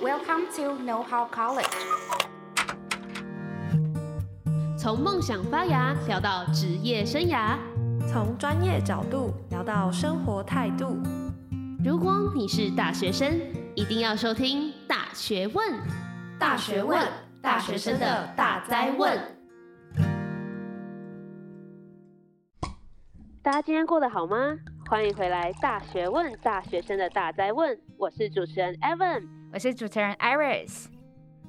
[0.00, 1.66] Welcome to Know How College。
[4.78, 7.56] 从梦想发芽聊到职业生涯，
[8.06, 11.02] 从专业角度聊到生活态度。
[11.84, 13.40] 如果你是大学生，
[13.74, 15.68] 一定要收听《大学问》。
[16.38, 17.04] 大学问，
[17.42, 19.18] 大学生的大灾问。
[23.42, 24.58] 大家今天过得好吗？
[24.88, 27.78] 欢迎回来《大学问》，大学生的大哉问。
[27.98, 30.86] 我是主持人 Evan，我是主持人 Iris。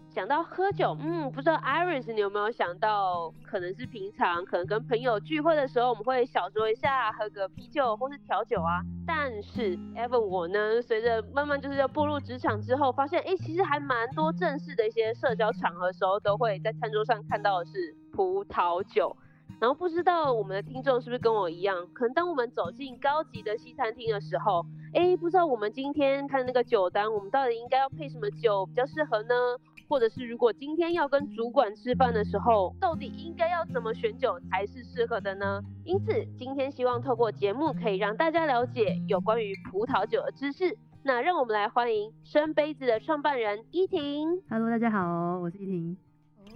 [0.10, 8.82] 想到喝酒，嗯，不知道 Iris 你有没有想到，可能是平常可能跟朋友聚会的时候，我们会小酌一下，喝个啤酒或是调酒啊。
[9.08, 19.16] 但是 Evan 我呢，随着慢慢就是要步入职场之后，发现哎，其实还蛮多正式的一些社交场合的时候，都会在餐桌上看到的是葡萄酒。
[19.60, 29.36] 然后不知道我们的听众是不是跟我一样，可能当我们走进高级的西餐厅的时候，哎，不知道我们今天看那个酒单，我们到底应该要配什么酒比较适合呢？
[29.90, 35.62] 或者是如果今天要跟主管吃饭的时候，到底应该要怎么选酒才是适合的呢？
[35.84, 40.78] 因此，今天希望透过节目可以让大家了解有关于葡萄酒的知识。
[41.02, 44.42] 那让我们来欢迎生杯子的创办人依婷。
[44.50, 46.09] Hello，大家好，我是依婷。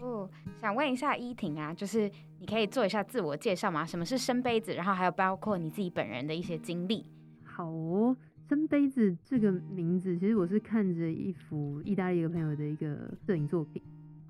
[0.04, 3.86] 哦，想问一下依婷啊，就是你可以做一下自我介绍吗？
[3.86, 4.73] 什么是生杯子？
[4.73, 7.06] 然后还有包括你自己本人的一些经历。
[7.46, 8.16] 好哦，
[8.50, 13.81] 生杯子这个名字，其实我是看着一幅意大利一个朋友的一个摄影作品。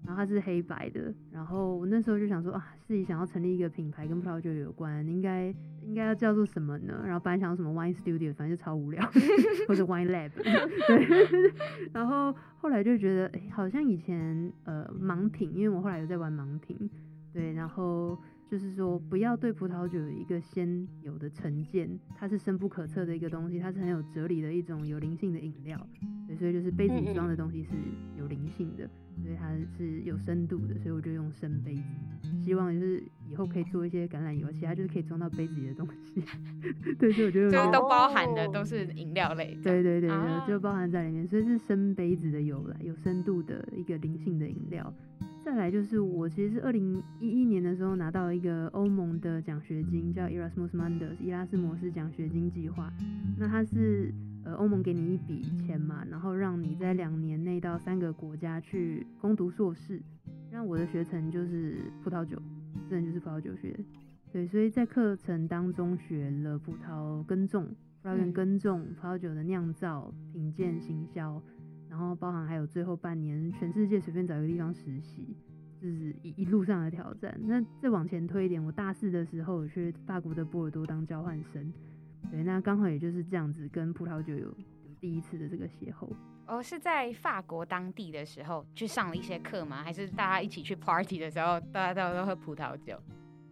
[0.05, 7.01] 然后它是黑白的，然后我那时候就想说啊，自己想要成立一个品牌跟葡萄酒有关，应该应该要叫做什么呢？
[7.05, 9.01] 然后本来想什么 Wine Studio，反正就超无聊，
[9.67, 11.53] 或者 Wine Lab， 对。
[11.93, 16.89] 然后后来就觉得，哎，好像以前呃盲品，因为我后来有在玩盲品，
[17.31, 18.17] 对，然后。
[18.53, 25.87] 就是说，不要对葡萄酒有一个先有的成见，它是深不可测的一个东西，它是很有哲理的一种有灵性的饮料，
[26.27, 27.71] 对，所以就是杯子里装的东西是
[28.15, 28.87] 有灵性的，
[29.23, 31.81] 所以它是有深度的，所以我就用深杯子，
[32.45, 36.23] 希望就是以后可以做一些橄榄油，其他就是可以装到杯子里的东西，
[36.99, 40.11] 对，所以我觉得就是都包含的都是饮料类，对对对，
[40.47, 44.94] 就包含在里面，所以是深杯子的由来，有深度的一个灵性的饮料。
[45.43, 52.91] 再来就是我其实是二零一一年的时候拿到一个欧盟的奖学金，叫 Erasmus Mundus 伊拉斯摩斯奖学金计划。
[53.37, 54.13] 那它是
[54.45, 60.01] 呃欧盟给你一笔钱嘛，然后让你在两年内到三个国家去攻读硕士。
[60.49, 62.41] 那我的学程就是葡萄酒，
[62.89, 63.77] 真的就是葡萄酒学。
[64.31, 67.67] 对，所以在课程当中学了葡萄耕种、
[68.01, 71.41] 葡萄园耕种、葡萄酒的酿造、品鉴、行销。
[71.93, 75.37] 然后包含还有最后半年，全世界随便找一个地方实习，
[75.79, 77.39] 就是一一路上的挑战。
[77.43, 81.71] 那再往前推一点，我大四的时候去法国的波尔多当交换生，
[82.31, 84.51] 对，那刚好也就是这样子跟葡萄酒有
[84.99, 86.09] 第一次的这个邂逅。
[86.47, 89.83] 哦，是在法国当地的时候去上了一些课吗？
[89.83, 92.99] 还是大家一起去 party 的时候，大家都都喝葡萄酒？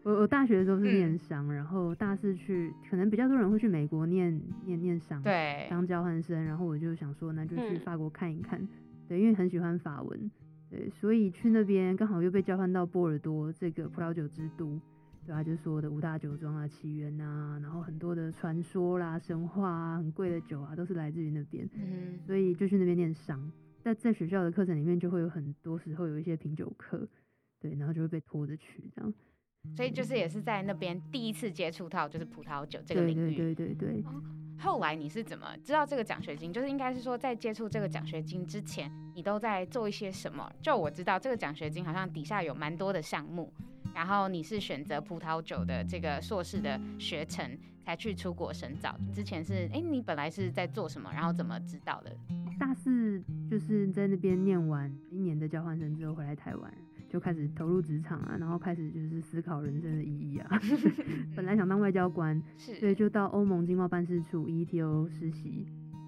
[0.03, 8.67] 我我大学的时候是念商，嗯，然后大四去，可能比较多人会去美国念念念商，对，当交换生，然后我就想说，那就去法国看一看，嗯，
[9.07, 10.31] 对，因为很喜欢法文，
[10.71, 14.79] 对，所以去那边刚好又被交换到波尔多这个葡萄酒之都，
[15.23, 23.51] 对啊，就是说的五大酒庄啊、起源啊，然后很多的传说啦、神话啊、很贵的酒啊，都是来自于那边，嗯，所以就去那边念商，
[23.83, 27.07] 在在学校的课程里面就会有很多时候有一些品酒课，
[27.59, 29.13] 对，然后就会被拖着去这样。
[29.75, 33.35] 所以就是也是在那边第一次接触到就是葡萄酒这个领域。
[33.35, 34.03] 对对对。
[34.59, 36.53] 后来你是怎么知道这个奖学金？
[36.53, 40.51] 就是应该是说在接触这个奖学金之前，你都在做一些什么？
[40.61, 43.51] 就我知道这个奖学金好像底下有蛮多的项目，
[43.95, 48.95] 然后你是选择葡萄酒的这个硕士的学程才去出国深造。
[49.11, 51.09] 之前是哎，你本来是在做什么？
[51.11, 52.15] 然后怎么知道的？
[52.59, 53.19] 大四
[53.49, 56.71] 就是在那边念完一年的交换生之后回来台湾。
[57.11, 60.49] 就开始投入职场啊，然后开始就是思考人生的意义啊。
[61.35, 65.67] 本来想当外交官，所以就到欧盟经贸办事处 EETO 实习，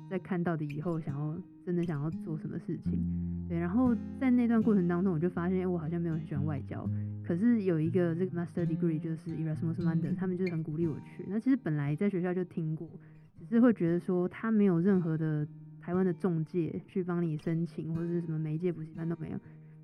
[0.10, 3.46] 再看到底以后想要真的想要做什么事情。
[3.50, 6.90] 对，然后在那段过程当中，我就发现，我好像没有很喜欢外交。
[7.22, 11.26] 可是有一个这个 Master Degree 就是 Erasmus Mundus，他们就是很鼓励我去。
[11.28, 12.90] 那其实本来在学校就听过，
[13.38, 15.46] 只是会觉得说他没有任何的
[15.82, 19.38] 台湾的中介去帮你申请，或者是什么媒介补习班都没有。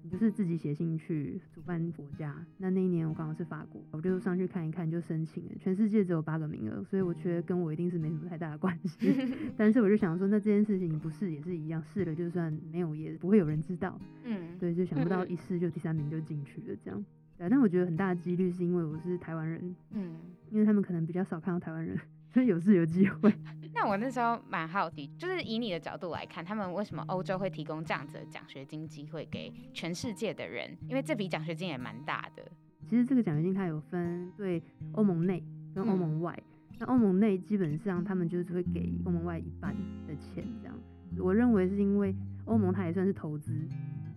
[0.09, 5.51] 你就是自己写信去主办国家，那那一年我刚好是法国，我就上去看一看就申请了。
[5.59, 9.13] 全世界只有八个名额，所以我觉得跟我一定是没什么太大的关系。
[9.55, 13.99] 但是我就想说，那这件事情你不试也是一样，试了就算没有也不会有人知道。
[14.23, 17.05] 嗯，对，就想不到一试就第三名就进去了这样。
[17.37, 20.15] 对，但我觉得很大的几率是因为我是台湾人，嗯，
[20.49, 21.95] 因为他们可能比较少看到台湾人。
[22.31, 23.33] 所以有是有机会。
[23.73, 30.75] 那我那时候蛮好奇，就是以你的角度来看，他们为什么欧洲会提供这样子的奖学金机会给全世界的人？
[30.87, 32.51] 因为这笔奖学金也蛮大的。
[32.87, 34.61] 其实这个奖学金它有分对
[34.93, 35.43] 欧盟内
[35.73, 36.35] 跟欧盟外。
[36.71, 39.75] 嗯、那欧盟内基本上他们就是会给欧盟外一半
[40.07, 40.75] 的钱，这样。
[41.17, 42.15] 我认为是因为
[42.45, 43.53] 欧盟它也算是投资，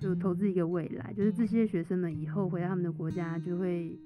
[0.00, 3.98] 就投资一个未来，就是这些学生们以后回到他们的国家就会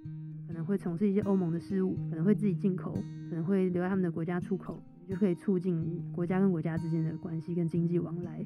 [0.47, 2.93] 可能会从事一些欧盟的事务，可能会自己进口，
[3.29, 4.83] 可能会留在他们的国家出口。
[5.09, 8.45] 就可以促进国家跟国家之间的关系跟经济往来。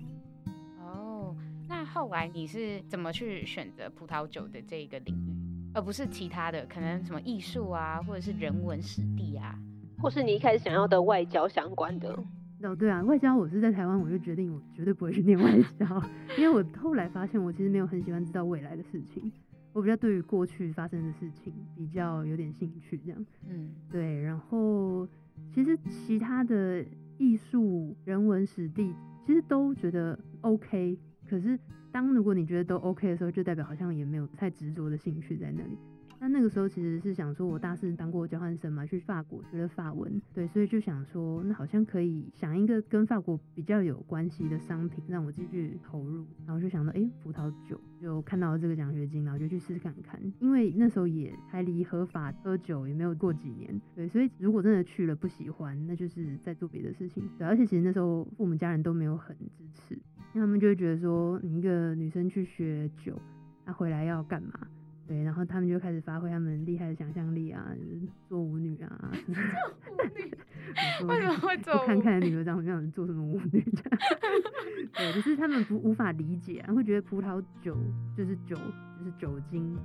[0.79, 1.35] 哦，
[1.67, 9.59] 那后来你是怎么去选择葡萄酒的这个领域，而不是其他的，可能什么艺术啊，或者是人文史地啊，
[10.03, 12.15] 或是你一开始想要的外交相关的？
[12.63, 15.87] 哦，对啊，外交我是在台湾，我就决定我绝对不会去念外交，
[16.37, 19.33] 因为我后来发现我其实没有很喜欢知道未来的事情，
[19.73, 23.27] 我比较对于过去发生的事情比较有点兴趣，这样。
[23.49, 25.07] 嗯，对，然后。
[25.55, 26.85] 其实其他的
[27.17, 28.95] 艺术、人文、史地，
[29.27, 30.99] 其实都觉得 OK。
[31.27, 31.59] 可是
[31.91, 35.79] 当如果你觉得都 OK 的时候，就代表好像也没有太执着的兴趣在那里。
[36.21, 46.27] 那那个时候其实是想说，我大四当过交换生嘛，去法国学了法文，对，所以就想说，那好像可以想一个跟法国比较有关系的商品，让我继续投入。
[46.47, 50.21] 然后就想到，哎、葡萄酒，就看到了这个奖学金，然后就去试试看看。
[50.41, 57.27] 因为那时候也还离合法喝酒也没有过几年，对，所以如果真的去了不喜欢，那就是在做别的事情。
[57.39, 63.19] 对，而且其实那时候父母家人都没有很支持，因为他们就会觉得说，你一个女生去学酒，
[63.65, 64.69] 那回来要干嘛？
[65.11, 69.11] 对，然后他们就开始发挥他们厉害的想象力啊，就是、做舞女啊。
[69.27, 70.31] 做舞女？
[71.11, 71.85] 为什么会做？
[71.85, 73.61] 看看女儿长什么样，做什么舞女？
[74.95, 77.77] 对，就是他们不无法理解、啊，会觉得葡萄酒
[78.17, 78.55] 就是酒，
[79.01, 79.77] 就是酒精，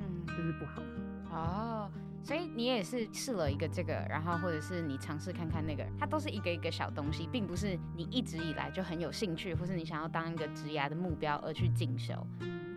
[0.00, 0.82] 嗯，就是不好。
[1.30, 1.88] 哦，
[2.24, 12.14] 所以你也是试了一个这个，然后或者是你尝试看看那个，它都是一个一个小东西，并不是你一直以来就很有兴趣，或是你想要当一个职涯的目标而去进修。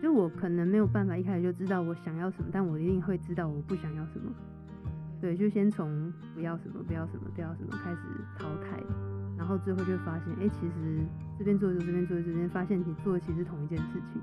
[0.02, 4.32] 就我可能没有办法一开始就知道我想要什么，但我一定会知道我不想要什么。
[5.20, 7.98] 对，就先从不要什么、不要什么、不要什么开始
[8.38, 8.82] 淘汰，
[9.38, 11.00] 然后最后就发现，哎、其实
[11.38, 14.20] 这边做一做，这边做一做，这边发现你做的其实同一件事情。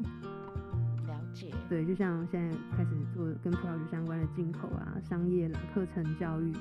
[1.69, 6.51] 对，就像现在开始做跟葡萄酒相关的进口啊、商业啦、课程教育，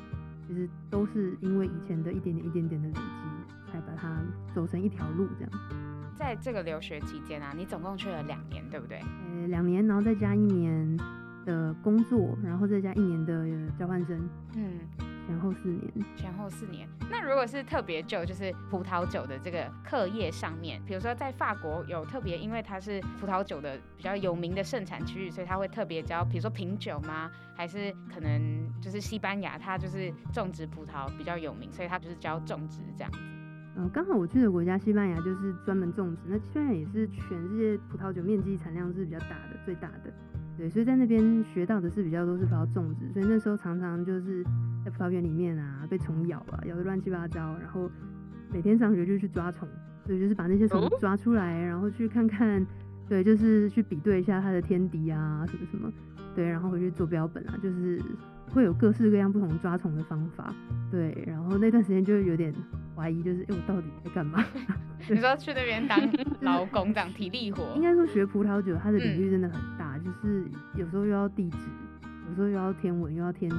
[0.46, 4.16] 其实都是因为以前的一点点、一点点的累积，才把它
[4.54, 5.50] 走成一条路这样。
[6.16, 8.98] 在这个留学期间啊，你总共去了两年，对不对？
[9.00, 10.96] 呃，两年，然后再加一年
[11.44, 13.46] 的工作，然后再加一年的
[13.78, 14.20] 交换生，
[14.54, 14.78] 嗯，
[15.26, 15.92] 前后四年。
[16.16, 16.88] 前后四年。
[17.10, 27.30] 那如果是特别就就是葡萄酒的这个课业上面，比如说在法国有特别，因为它是葡萄酒的比较有名的盛产区域，所以它会特别教，比如说品酒吗？
[27.54, 33.18] 还是可能就是西班牙，它就是种植葡萄比较有名，所以它就是教种植这样子。
[33.76, 40.12] 嗯，刚好我去的国家西班牙就是专门种植，那西班牙也是全世界葡萄酒面积产量是比较大的，最大的。
[40.62, 44.44] 对，所以在那边学到的是比较多是葡萄种植，所以那时候常常就是
[44.84, 47.90] 在葡萄园里面啊，被虫咬啊，咬的乱七八糟，然后
[48.52, 49.68] 每天上学就去抓虫，
[50.06, 52.64] 所以就是把那些虫抓出来，然后去看看，
[53.08, 55.92] 对，就是去比对一下它的天敌啊什么什么，
[56.36, 58.00] 对，然后回去做标本啊，就是。
[58.52, 60.54] 会有各式各样不同抓虫的方法，
[60.90, 62.52] 对，然后那段时间就有点
[62.94, 64.44] 怀疑，就是哎，我到底在干嘛？
[65.08, 65.98] 你说去那边当
[66.42, 67.72] 劳工，当体力活？
[67.74, 70.44] 应该说学葡萄酒，它的领域真的很大，嗯、就是
[70.74, 71.58] 有时候又要地质，
[72.28, 73.56] 有时候又要天文，又要天气。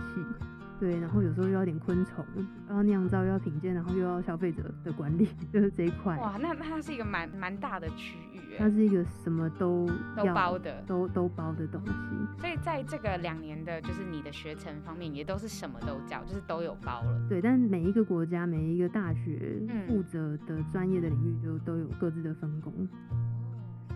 [0.80, 2.26] 对，然后有时候又要点昆虫，
[2.68, 6.18] 然后酿造，又要品鉴，然后又要消费者的管理， 就是这一块。
[6.18, 8.40] 哇，那那它是一个蛮蛮大的区域。
[8.58, 12.42] 它是一个什么都都包的，都都包的东西。
[12.42, 17.28] 所以在这个两年的，就是你的学程方面，也都是什么都教，就是都有包了。
[17.30, 22.74] 对，但每一个国家、每一个大学负责的专业的领域，就都有各自的分工。
[22.80, 22.90] 嗯、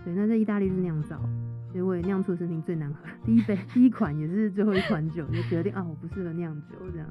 [0.04, 1.20] 对，那在意大利就是酿造。
[1.70, 7.06] 所以我也酿出的生平最难喝，第一杯、第一款也是最后一款酒，就决定啊，我不适合酿酒这样。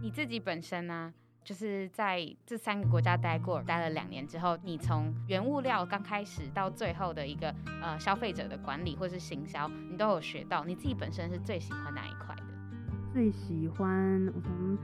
[0.00, 1.12] 你自己本身呢、啊，
[1.44, 10.64] 就是在这三个国家待过，待了两年之后，你从原物料刚开始到最后的一个呃消费者的管理或是行销，你都有学到。
[10.64, 12.42] 你自己本身是最喜欢哪一块的？
[13.12, 14.78] 最喜欢我从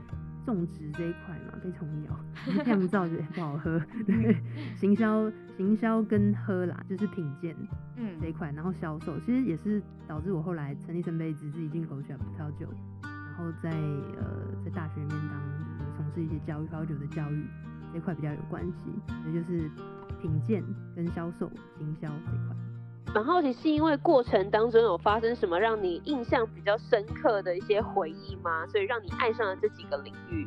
[0.45, 2.19] 种植这一块嘛，被虫咬，
[2.65, 3.79] 酿造觉得不好喝。
[4.05, 4.37] 对，
[4.75, 7.55] 行销行销跟喝啦，就是品鉴。
[7.97, 12.67] 嗯，这一块，然后销售其实也是导致我后来成立圣杯子自己进口起来葡萄酒，
[13.01, 17.43] 然后在呃在大学里面当就是从事一些教育葡萄酒的教育
[17.91, 18.91] 这一块比较有关系，
[19.25, 19.69] 也就是
[20.21, 20.63] 品鉴
[20.95, 22.55] 跟销售行销这一块。
[23.15, 28.67] 蛮好奇是因为过程当中有发生什么让你印象比较深刻的一些回忆吗？
[28.67, 30.45] 所以让你爱上了这几个领域？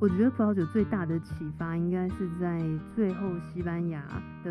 [0.00, 2.62] 我觉得葡萄酒最大的启发应该是在
[2.96, 4.02] 最后西班牙
[4.42, 4.50] 的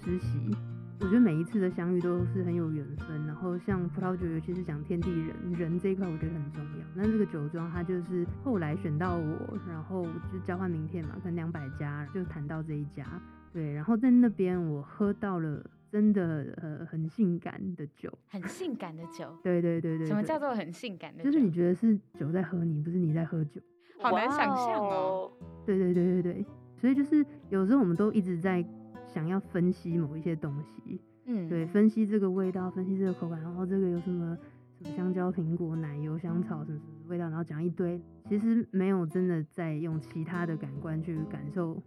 [0.00, 0.56] 实习。
[1.00, 3.26] 我觉得每一次的相遇都是很有缘分。
[3.26, 6.86] 然后像葡萄酒，尤其是讲天地人人这一块，我觉得很重要。
[6.94, 13.04] 那这个酒庄它就是后来选到我，然后就交换名片嘛，跟两百家就谈到这一家。
[13.52, 15.60] 对，然后在那边我喝到了
[15.92, 19.36] 真的呃很性感的酒，很性感的酒。
[19.42, 20.06] 对对对对，对。
[20.06, 21.30] 什么叫做很性感的酒？
[21.30, 23.60] 就是你觉得是酒在喝你，不是你在喝酒。
[24.00, 25.30] 好难想象哦。
[25.66, 26.46] 对对对对对，
[26.78, 28.64] 所以就是有时候我们都一直在
[29.06, 34.34] 想要分析某一些东西，嗯，对，分析这个味道，分析这个口感，然后这个有什么
[34.78, 41.80] 什么香蕉、苹果、奶油、香草什么什么味道，然后讲一堆，其实没有真的在用其他的感官去感受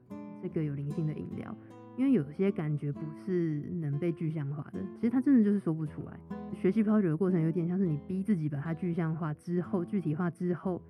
[0.44, 1.58] 这个有灵性的饮料，
[1.98, 6.20] 因为有些感觉不是能被具象化的，其实它真的就是说不出来。
[6.54, 10.82] 学习葡萄酒的过程有点像是你逼自己把它具象化之后、具体化之后。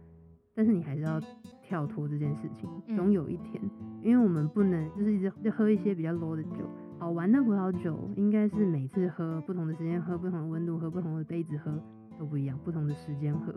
[0.57, 1.19] 但是你还是要
[1.61, 3.61] 跳脱这件事情，总有一天，
[4.01, 6.59] 因为我们不能就是一直就喝一些比较 low 的酒。
[6.97, 11.77] 好玩的葡萄酒应该是每次喝不同的时间，喝不同的温度，喝不同的杯子喝
[12.17, 13.53] 都不一样，不同的时间喝。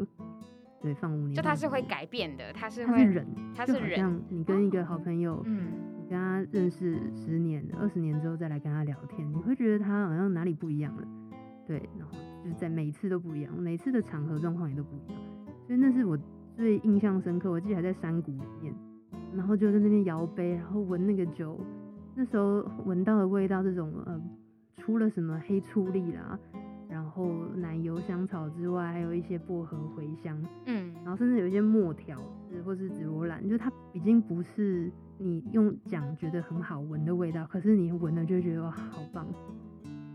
[0.82, 1.36] 对，放五年。
[1.36, 3.24] 就它是会改变的，它是会人，
[3.54, 3.96] 它是人。
[3.96, 11.06] 像你跟一个好朋友，嗯，你跟他认识十年、二十年之后再来跟他聊天，你会觉得他好像哪里不一样了。
[11.66, 12.12] 对，然后
[12.42, 15.20] 就是在每一次都不一样，每次的场合状况也都不一样，
[15.66, 16.18] 所以那是我。
[16.56, 18.74] 最印象深刻，我记得还在山谷里面，
[19.32, 21.56] 然后就在那边摇杯，然后闻那个酒，
[22.16, 24.20] 那时候闻到的味道，这种呃，
[24.76, 26.36] 出了什么黑醋栗啦，
[27.18, 32.22] 后奶油、香草之外，还有一些薄荷、茴香，嗯，然后甚至有一些墨条，
[32.64, 39.26] 或是紫罗兰，就它已经不是你用讲觉得很好闻的味道，可是你闻了就觉得哇，好棒。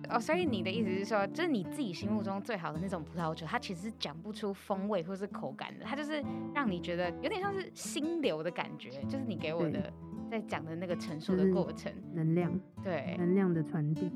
[0.09, 9.91] 哦，所以你的意思是说，就是你自己心目中最好的那种葡萄酒，它其实是讲不出风味或是口感的，它就是让你觉得有点像是心流的感觉，就是你给我的
[10.29, 12.51] 在讲的那个陈述的过程，能量，
[12.83, 14.11] 对，能量的传递。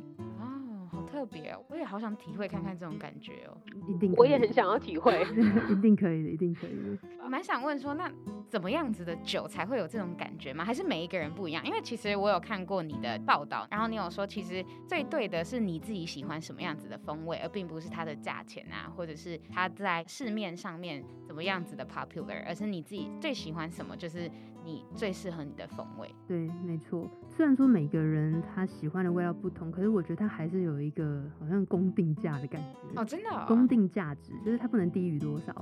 [1.07, 5.25] 特别哦，我也好想体会看看这种感觉哦，一定，我也很想要体会，
[5.71, 6.97] 一定可以的，一定可以的。
[7.23, 8.11] 我 蛮想问说，那
[8.47, 10.63] 怎么样子的酒才会有这种感觉吗？
[10.63, 11.65] 还是每一个人不一样？
[11.65, 24.29] 因为其实我有看过你的报道，然后你有说，其实最对的是你自己喜欢什么样子的风味，而并不是它的价钱啊，或者是它在市面上面怎么样子的 popular，而是你自己最喜欢什么，就是。
[24.67, 27.09] 你最适合你的风味，对，没错。
[27.29, 32.99] 虽然说每个人他喜欢的味道不同，可是我觉得他还是有一个好像公定价的感觉。
[32.99, 33.45] 哦，真的哦？
[33.47, 35.55] 公定价值就是它不能低于多少。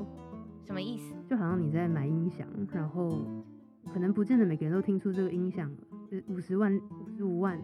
[0.64, 1.14] 什么意思？
[1.30, 3.22] 就好像你在买音响，然后
[3.94, 5.72] 可能不见得每个人都听出这个音响
[6.10, 7.62] 是五十万、五十五万、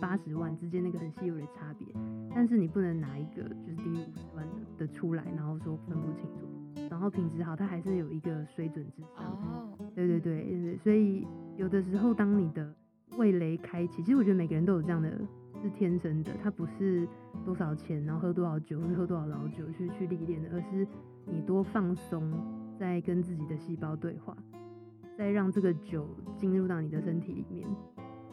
[0.00, 1.86] 八十万之间那个很细微的差别，
[2.34, 6.46] 但是你不能拿一个就是低于五十万的的出来，然后说分不清楚。
[6.92, 9.24] 然后品质好，它还是有一个水准之上。
[9.24, 12.70] 哦，对对对对，所以有的时候当你的
[13.16, 15.10] 味蕾开启，其实我觉得每个人都有这样的，
[15.62, 17.08] 是天生的，它不是
[17.46, 20.86] 多少钱，然后喝多少酒，或者喝多少老酒去去历练的，而是
[21.24, 22.30] 你多放松，
[22.78, 24.36] 在跟自己的细胞对话，
[25.16, 26.06] 再让这个酒
[26.36, 27.66] 进入到你的身体里面。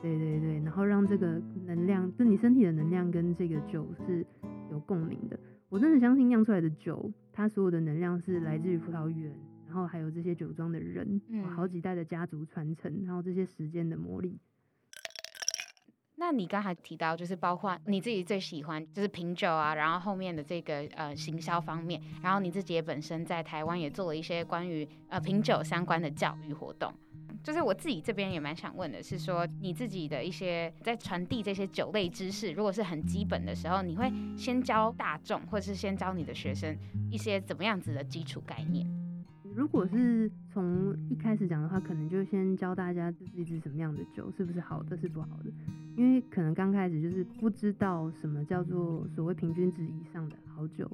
[0.02, 4.26] 对对对，然后让这个能量，就你身体的能量跟这个酒是
[4.70, 5.40] 有共鸣的。
[5.70, 7.10] 我真的相信酿出来的酒，
[7.40, 9.34] 它所有的能量是来自于葡萄园，
[9.66, 14.36] 然后还有这些酒庄的人，嗯，好几代的家族传承，然后这些时间的磨砺。
[16.18, 26.94] 那你刚才提到，就是包括你自己最喜欢就是品酒啊，然后后面的这个呃行销方面，然后你自己也本身在台湾也做了一些关于呃品酒相关的教育活动。
[27.42, 36.78] 就是我自己这边也蛮想问的，是说你自己的一些在传递这些酒类知识，如果是很基本的时候，你会先教大众，或者是先教你的学生
[37.10, 38.86] 一些怎么样子的基础概念？
[39.56, 45.52] 如果是从一开始讲的话，可能就先教大家这是一支什么样的酒，是不是好的，是不好的，
[45.98, 50.90] 因为可能刚开始就是不知道什么叫做所谓平均值以上的好酒，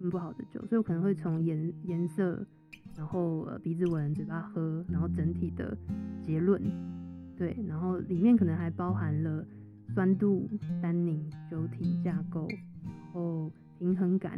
[0.00, 2.46] 嗯不好的酒，所以我可能会从颜颜色。
[2.98, 5.74] 然后呃鼻子闻，嘴巴喝，然后整体的
[6.20, 6.60] 结论，
[7.36, 9.46] 对，然后里面可能还包含了
[9.94, 10.50] 酸度、
[10.82, 12.48] 单宁、酒体架构，
[12.84, 14.36] 然后平衡感、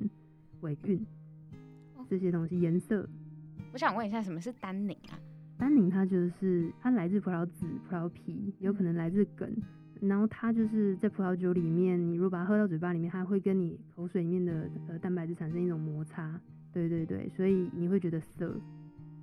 [0.60, 1.04] 尾韵
[2.06, 2.60] 这些东西。
[2.60, 3.08] 颜色，
[3.72, 5.16] 我想问一下，什么是单宁啊？
[5.56, 9.50] 单宁它就是它来自葡萄籽、葡萄皮，有可能来自梗，
[10.02, 16.38] 然后它就是在葡萄酒里面，你如果把它喝到嘴巴里面，它会跟你口水里面的呃蛋白质产生一种摩擦。
[16.72, 18.54] 对对对，所以你会觉得涩，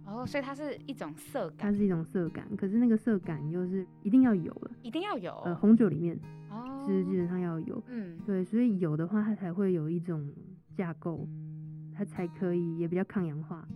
[0.05, 10.29] 哦，所以它是一种涩感，它是一种涩感，可是那个涩感又是一定要有的，一定要有，呃，红酒里面哦，是基本上要有，嗯，对，所以有的话它才会有一种
[10.75, 11.27] 架构，
[11.95, 13.67] 它才可以也比较抗氧化，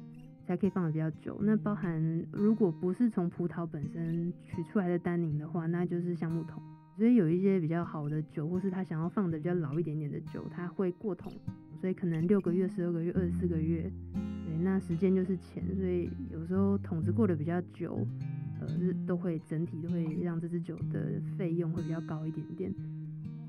[0.46, 1.40] 才可以放的比较久。
[1.42, 6.62] 那包含如果不是从葡萄本身取出来的单宁的话，那就是橡木桶。
[6.98, 11.32] 所以有一些比较好的酒，或是他想要放的比较老一点点的酒，他会过桶，
[11.82, 13.92] 所以可能六个月、十二个月、二十四个月，
[14.46, 15.64] 对，那时间就是钱。
[15.76, 18.06] 所以有时候桶子过得比较久，
[18.60, 18.68] 呃，
[19.08, 22.72] 都会整体都会让这支酒的费用会比较高一点点。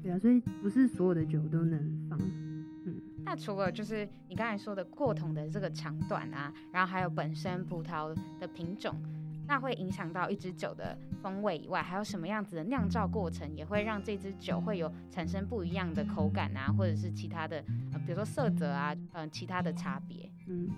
[0.03, 2.19] 对啊，所以不是所有的酒都能放。
[2.87, 8.97] 嗯，那除了就是你刚才说的过桶的这个长短啊，然后还有本身葡萄的品种。
[9.45, 20.29] 那会影响到一支酒的风味以外，还有什么样子的酿造过程也会让这支酒会有产生不一样的口感啊，或者是其他的，呃，比如说色泽啊，嗯、呃，其他的差别。
[20.49, 20.69] 嗯，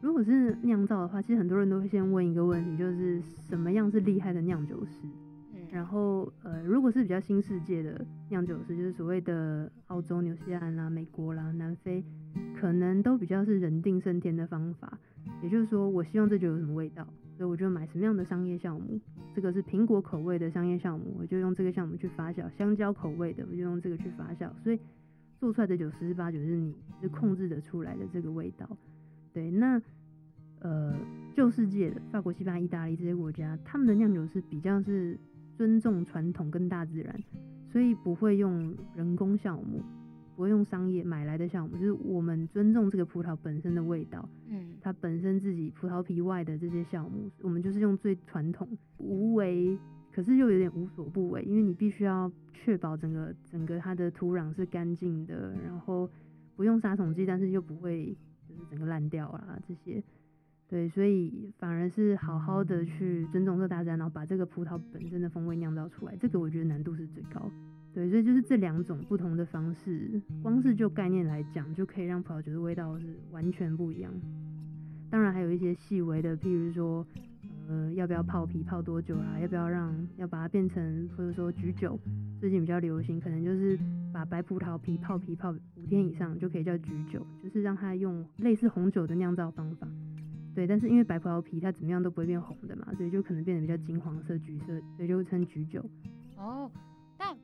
[0.00, 4.98] 如果是酿造的话，其实很多人都会先问一个问题，就是什么样是厉害的酿酒师？
[5.54, 12.04] 嗯，然后呃，如果是比较新世界的酿酒师，就是所谓的澳洲、纽西兰啦、美国啦、南非，
[12.58, 14.98] 可能都比较是人定胜天的方法，
[15.42, 17.06] 也就是说，我希望这酒有什么味道。
[17.42, 19.00] 所以我就买什么样的商业酵母，
[19.34, 24.48] 这个是苹果口味的商业酵母，我就用这个酵母去发酵；香蕉口味的，我就用这个去发酵。
[24.62, 24.78] 所以
[25.40, 28.64] 做出来的酒十之八九是你是控制得出来的这个味道。
[29.32, 29.82] 对，那
[30.60, 30.94] 呃
[31.34, 35.18] 旧世界的法国、西班牙、意大利这些国家，他们的酿酒是比较是
[35.56, 37.20] 尊重传统跟大自然，
[37.72, 39.82] 所以不会用人工酵母。
[40.34, 44.28] 不会用商业买来的酵母，就是我们尊重这个葡萄本身的味道。
[44.48, 48.66] 嗯，它本身自己葡萄皮外的这些酵母，我们就是用最传统
[48.98, 49.78] 无为，
[50.12, 56.08] 可是又有点无所不为，因为你必须要确保整个整个它的土壤是干净的，然后
[56.56, 58.16] 不用杀虫剂，但是又不会
[58.48, 60.02] 就是整个烂掉啦这些。
[60.68, 67.50] 对，所以反而是好好的去尊重这大自然，然后把这个葡萄本身的风味酿造出来，这个我觉得难度是最高。
[67.94, 74.10] 对，所以就是这两种不同的方式，光是就概念来讲，就可以让葡萄酒的味道是完全不一样。
[75.10, 77.06] 当然还有一些细微的，譬如说，
[77.68, 79.38] 呃，要不要泡皮泡多久啦？
[79.38, 81.98] 要不要让要把它变成，或者说橘酒，
[82.40, 83.78] 最近比较流行，可能就是
[84.10, 89.86] 把白葡萄皮泡皮泡五天以上就可以叫橘酒，就是让它用类似红酒的酿造方法。
[90.54, 95.84] 对，但是因为白葡萄皮它怎么样都不会变红的嘛，所以就可能变得比较金黄色、橘色，所以就称橘酒。
[96.38, 96.70] 哦。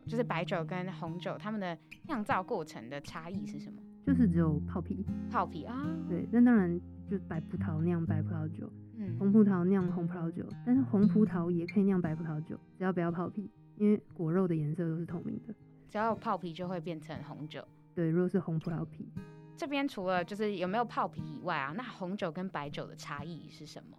[0.07, 3.81] 就是白酒跟红酒，它们的酿造过程的差异是什么？
[4.07, 5.87] 就是只有泡皮，泡皮啊。
[6.09, 15.55] 对，那当然就白葡萄酿白葡萄酒，嗯，红葡萄酿红葡萄酒，但是红葡萄也可以酿白葡萄酒，只要不要泡皮，因为果肉的颜色都是透明的。
[15.91, 17.63] 只要有泡皮就会变成红酒。
[17.95, 19.09] 对，如果是红葡萄皮。
[19.57, 23.99] 这边除了就是有没有泡皮以外啊，那红酒跟白酒的差异是什么？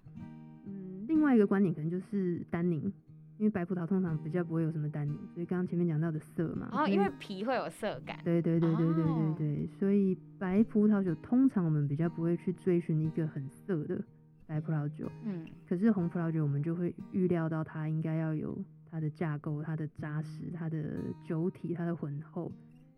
[0.66, 2.92] 嗯，另外一个观点可能就是单宁。
[3.40, 6.68] 因为白葡萄通常比较不会有什么单宁，所以刚刚前面讲到的色嘛。
[6.74, 8.20] 哦，因为皮会有涩感。
[8.22, 13.98] 对对对对对对对，哦，所以白葡萄酒通常我们比较不会去追寻一个很涩的
[14.46, 15.10] 白葡萄酒。
[15.24, 15.48] 嗯。
[15.66, 18.58] 可是红葡萄酒我们就会预料到它应该要有
[18.92, 22.52] 它的架构、它的扎实、它的酒体、它的浑厚，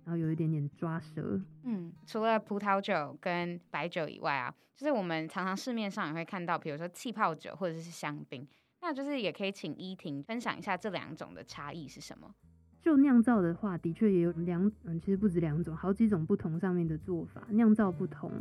[0.03, 1.39] 然后有一点点抓舌。
[1.63, 8.47] 嗯，除了葡萄酒跟白酒以外啊，就是我们常常市面上也会看到，比如说气泡酒或者是香槟。
[8.81, 12.33] 那就是也可以请依婷分享一下这两种的差异是什么？
[12.81, 18.31] 就酿造的话，的确也有两，嗯，其实不止两种，好几种不同上面的做法，酿造不同。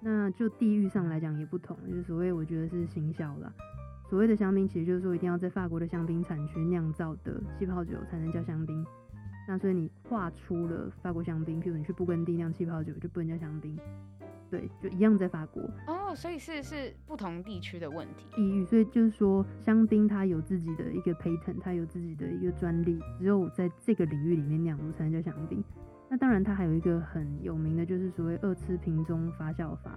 [0.00, 3.52] 那就地域上来讲也不同，就是所谓我觉得是行销啦。
[4.08, 8.82] 所谓的香槟，其实就是说一定要在法国的香槟产区酿造的气泡酒才能叫香槟。
[9.46, 13.78] 那所以你画出了法国香槟，譬如你去布根地酿气泡酒，就不能叫香槟。
[14.50, 18.26] 对，就一样在法国哦，所以是是不同地区的问题。
[18.34, 25.62] 地域，所以就是说，香槟它有自己的一个 patent，它有自己的一个专利，只有在这个领域里面酿出才能叫香槟。
[26.08, 29.96] 那当然，它还有一个很有名的，就是所谓二次瓶中发酵法。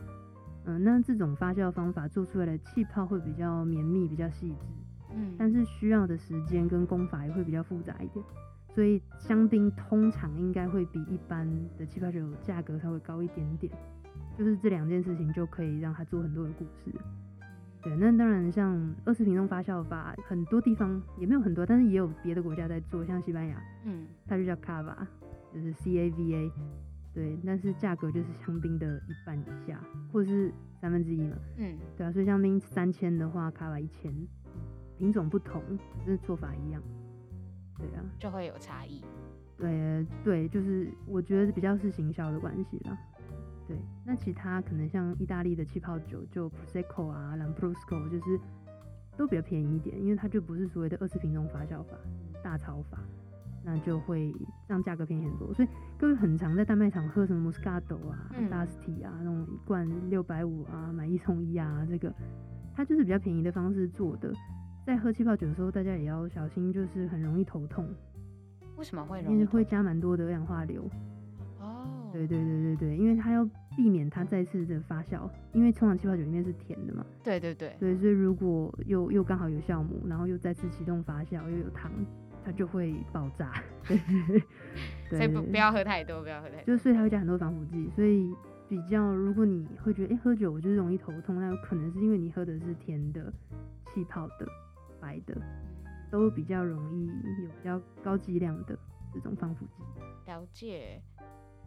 [0.65, 4.67] 嗯、呃，那这种发酵方法做出来的气泡会比较绵密、比较细致，
[5.15, 8.23] 嗯，但是需要的时间跟工法也会比较复杂一点。
[8.69, 13.71] 所以香槟通常应该会比一般的气泡酒价格稍微高一点点。
[14.37, 16.91] 就是这两件事情就可以让他做很多的故事，
[17.81, 17.95] 对。
[17.97, 24.95] 那当然，像二次瓶中发酵法，很多地方也没有很多，但是也有别的国家在做，像西班牙，嗯，它就叫 Cava，
[25.53, 26.51] 就是 C A V A，
[27.13, 27.37] 对。
[27.45, 29.79] 但是价格就是香槟的一半以下，
[30.11, 32.11] 或者是三分之一嘛，嗯，对啊。
[32.11, 34.11] 所以香槟三千的话，Cava 一千，
[34.97, 35.61] 品种不同，
[35.99, 36.81] 但是做法一样，
[37.77, 39.03] 对啊，就会有差异。
[39.55, 42.97] 对对，就是我觉得比较是行销的关系啦。
[43.73, 48.39] 对，那其他可能像意大利的气泡酒，就 Prosecco 啊、Lambrusco，就是
[49.17, 51.97] 都比较便宜一点，因为它就不是所谓的二次瓶中发酵法、
[52.43, 52.99] 大槽法，
[53.63, 54.33] 那就会
[54.67, 55.53] 让价格便宜很多。
[55.53, 62.13] 所以各位很常在大卖场喝什么 Moscato 啊、d u s t y 啊，那种一罐六百五啊，买一送一啊，这个
[62.75, 64.31] 它就是比较便宜的方式做的。
[64.85, 67.87] 在喝气泡酒的时候，大家也要小心，就是很容易头痛。
[68.75, 69.33] 为什么会容易？
[69.33, 70.89] 因为会加蛮多的二氧化硫。
[71.59, 72.09] 哦。
[72.11, 77.05] 对对对对对，因为它要避免它再次的发酵，因为通常气泡酒里面是甜的嘛。
[77.23, 77.75] 对对对。
[77.79, 81.91] 对，所以如果又又刚好有酵母，然后又再次启动发酵，又有糖，
[82.43, 83.53] 它就会爆炸。
[85.09, 86.65] 所以不不要喝太多，不要喝太多。
[86.65, 88.33] 就所以它会加很多防腐剂，所以
[88.67, 93.31] 比较如果你会觉得哎、欸、喝酒我就是容易头痛，那有可能是因为你喝的是甜的
[93.87, 94.47] 气泡的。
[95.03, 95.35] 白的
[96.09, 98.79] 都比较容易有比较高剂量的
[99.13, 99.83] 这种防腐剂。
[100.27, 101.01] 了解。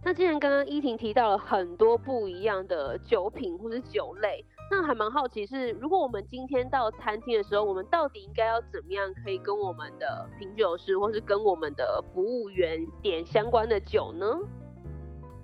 [0.07, 14.27] 那既然刚刚依婷提到了很多不一样的酒品或是酒类，那还蛮好奇是，如果我们今天到餐厅的时候，我们到底应该要怎么样可以跟我们的品酒师或是跟我们的服务员点相关的酒呢？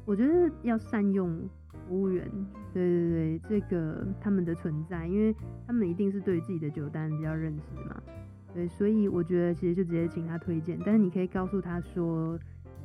[0.05, 1.37] 我觉得要善用。
[1.89, 2.25] 服务员，
[2.73, 5.35] 对对对，这个他们的存在，因为
[5.67, 8.01] 他们一定是对自己的酒单比较认识嘛，
[8.55, 12.39] 对，所以我觉得其实就直接请他推荐，但是你可以告诉他说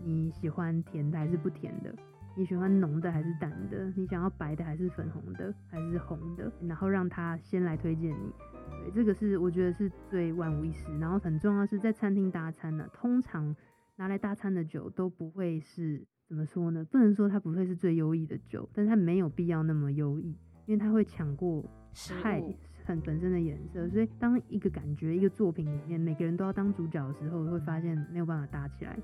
[0.03, 1.93] 你喜欢甜的还是不甜的，
[2.35, 8.31] 你喜欢浓的还是淡的，你想要白的还是粉红的还是红的，然后让他先来推荐你，
[8.83, 13.55] 对，这个是我觉得是最万无一失，然后很重要是在餐厅搭餐呢，通常
[13.95, 16.05] 拿来搭餐的酒都不会是。
[16.27, 16.85] 怎么说呢？
[16.91, 22.43] 不能说它不会是最优异的酒，但是它没有必要那么优异，因为它会抢过菜
[22.83, 23.87] 很本身的颜色。
[23.87, 28.99] 所以当一个感觉、一个作品里面每个人都要当主角的时候，会发现没有办法搭起来。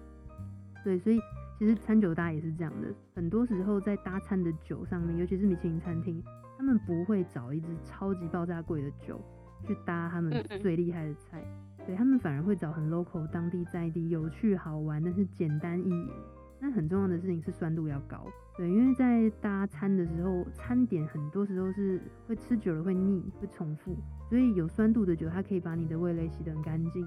[0.84, 1.20] 对，所以
[1.58, 2.88] 其实餐酒搭也是这样的。
[3.16, 6.22] 很多时候在搭餐的酒上面，尤其是米其林餐厅，
[6.58, 9.22] 他们不会找一支超级爆炸贵的酒
[9.66, 11.44] 去搭他们最厉害的菜，
[11.86, 16.12] 对，他们反而会找很 local、当地在地、有趣好玩，但是简单易饮。
[16.60, 18.26] 但很重要的事情是酸度要高，
[18.58, 23.98] 对，因为在搭餐的时候，餐点很多时候是会吃久了会腻，会重复，
[24.30, 27.06] 所以有酸度的酒，它可以把你的味蕾洗得很干净，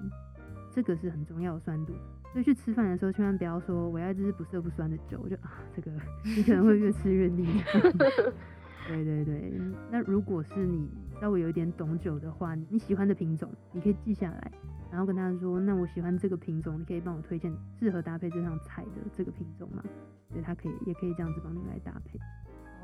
[0.70, 1.94] 这个是很重要的酸度。
[2.36, 5.90] 所以去吃饭的时候，千万不要说我要一支不涩不酸的酒，我就啊，这个
[6.22, 7.62] 你可能会越吃越腻。
[8.86, 9.58] 对对对，
[9.90, 10.86] 那如果是你
[11.18, 14.52] 稍微有一点懂酒的话，你喜欢的品种，你可以记下来。
[14.90, 19.82] 然后跟他说，那我喜欢这个品种，你可以帮我推荐适合搭配这道菜的这个品种吗？
[20.28, 22.18] 所以他可以，也可以这样子帮你来搭配。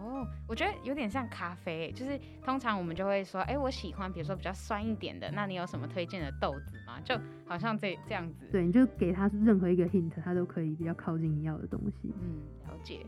[0.01, 6.99] 哦，我觉得有点像咖啡，就是通常我们就会说，哎，我喜欢，比如说比较酸一点的，那你有什么推荐的豆子吗？
[7.05, 7.15] 就
[7.53, 8.47] 好像这这样子。
[8.51, 12.12] 对，你就给他任何一个 hint，他都可以比较靠近你要的东西。
[12.21, 13.07] 嗯，了解。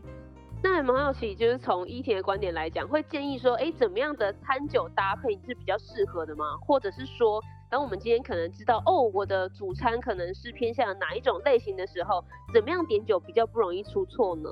[0.63, 6.57] 那还蛮好奇，就是从依婷的观点来讲，会建议说，哎，怎么样的餐酒搭配是比较适合的吗？
[6.61, 14.49] 或者是说，当我们今天可能知道哦，我的主餐可能是偏向哪一种类型的时候，怎么样点酒比较不容易出错呢？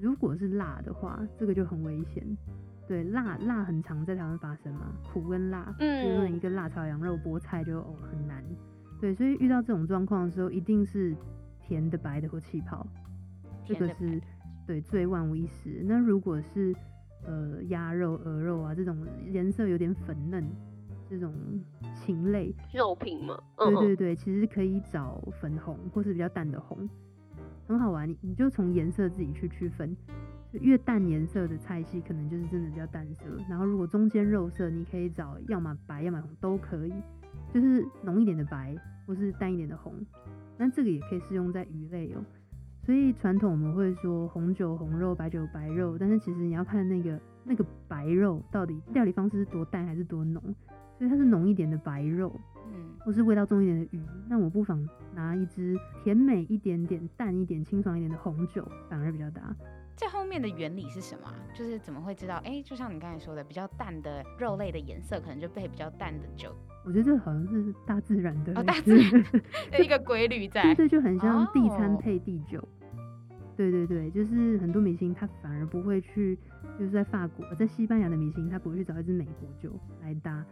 [0.00, 2.24] 如果是辣的话，这个就很危险。
[2.86, 8.44] 对，辣辣很常在台湾发生嘛，苦跟辣，嗯，比如说一个辣炒羊肉、菠菜就哦很难。
[9.00, 11.14] 对，所以遇到这种状况的时候，一定是
[11.60, 12.86] 甜的、白的或气泡，
[13.64, 14.20] 这个是
[14.66, 15.82] 对最万无一失。
[15.84, 16.74] 那如果是
[17.24, 18.96] 呃鸭肉、鹅肉啊这种
[19.30, 20.44] 颜色有点粉嫩。
[21.10, 21.32] 这种
[21.94, 26.86] 禽类肉品嘛，对对对，其实可以找粉红或是比较淡的红，
[27.66, 28.06] 很好玩。
[28.06, 29.96] 你你就从颜色自己去区分，
[30.52, 33.24] 越淡颜色的菜系可能就是真的比较淡色。
[33.48, 36.92] 然后如果中间肉色，你可以找要么白要么红都可以，
[37.52, 39.94] 就是浓一点的白或是淡一点的红。
[40.56, 42.24] 那这个也可以适用在鱼类哦。
[42.84, 50.42] 所以传统我们会说红酒红肉，白酒白肉，但是其实你要看那个那个白肉到底料理方式是多淡还是多浓。
[50.96, 52.34] 所以它是浓一点的白肉，
[52.72, 59.54] 嗯，或是味道重一点的鱼，那我不妨拿一支甜美一点点、淡一点、清爽一点的红酒，反而比较搭。
[59.98, 61.28] 这后面的原理是什么？
[61.52, 62.36] 就是怎么会知道？
[62.36, 66.54] 哎、欸，就像你刚才说的，比较淡的肉类的颜色，可能就配比较淡的酒。
[66.84, 69.22] 我觉得这好像是大自然的，哦，大自然
[69.72, 70.62] 的一个规律在。
[70.62, 72.60] 对对，就很像地餐配地酒。
[72.60, 72.68] 哦。
[73.56, 76.38] 对对对，就是很多明星他反而不会去，
[76.78, 80.46] 就是在法国、在西班牙的明星，他不会去找一支美国酒来搭。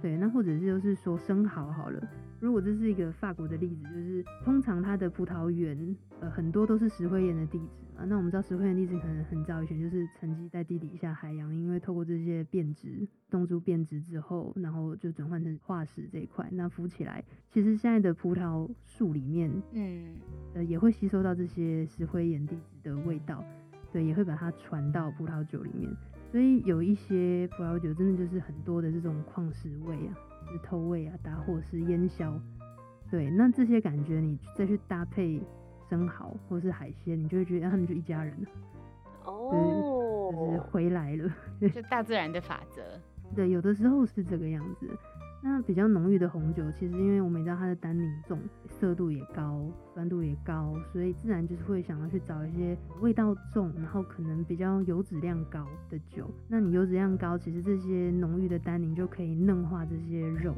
[0.00, 2.00] 对，那或者是就是说生蚝好了，
[2.42, 8.04] 如果这是一个法国的例子，就是通常它的葡萄园，呃，很多都是石灰岩的地质嘛。
[8.04, 20.16] 那我们知道石灰岩地质可能很早以前就是沉积在地底下海洋，因为透过这些变质，冻住变质之后，然后就转换成化石这一块，那浮起来，其实现在的葡萄树里面，嗯，
[20.54, 23.44] 呃，也会吸收到这些石灰岩地质的味道，
[23.92, 25.88] 对，也会把它传到葡萄酒里面。
[26.32, 30.16] 所以有一些葡萄酒真的就是很多的这种矿石味啊、
[30.46, 32.32] 石头味啊、打火石烟硝，
[33.10, 35.42] 对，那这些感觉你再去搭配
[35.90, 38.48] 生蚝或是海鲜，你就会觉得他们就一家人了。
[39.26, 42.82] 哦，就是回来了，就大自然的法则。
[43.36, 44.88] 对，有的时候是这个样子。
[45.44, 49.60] 那比较浓郁的红酒，其实因为我们也知道它的单宁重，涩度也高，
[49.92, 56.30] 酸度也高，所以自然就是会想要去找一些味道重，然后可能比较油脂量高的酒。
[56.46, 60.52] 那你油脂量高，其实这些浓郁的单宁就可以嫩化这些肉，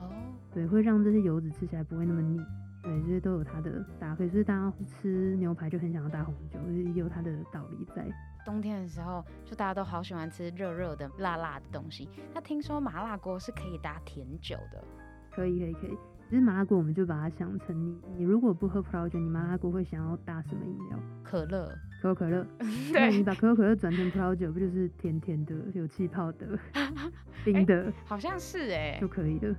[0.00, 0.10] 哦，
[0.52, 2.40] 对，会让这些油脂吃起来不会那么腻。
[2.82, 8.04] 对，这些都有它的搭配，所以大家吃牛排就很想要搭红酒，也有它的道理在。
[8.44, 12.08] 冬天的时候，就大家都好喜欢吃热热的、辣辣的东西。
[12.34, 14.84] 那听说麻辣锅是可以搭甜酒的，
[15.30, 15.98] 可以，可以，可以。
[16.30, 20.98] 其实麻辣锅我们就把它想成你，你如果不喝葡萄酒，你麻辣锅会想要搭什么饮料？
[21.22, 22.44] 可乐，可口可乐。
[22.92, 26.58] 对，你把可口可乐转成葡萄酒，不就是甜甜的、有气泡的、
[27.44, 27.84] 冰的？
[27.84, 29.54] 欸、好像是哎、欸，就可以了。